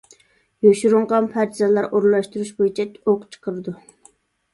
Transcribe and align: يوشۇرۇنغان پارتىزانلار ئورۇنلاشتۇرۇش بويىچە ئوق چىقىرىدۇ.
يوشۇرۇنغان 0.67 1.27
پارتىزانلار 1.35 1.87
ئورۇنلاشتۇرۇش 1.89 2.49
بويىچە 2.61 2.87
ئوق 3.13 3.29
چىقىرىدۇ. 3.37 3.75